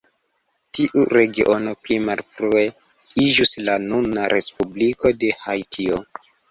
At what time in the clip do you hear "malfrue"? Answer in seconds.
2.07-2.65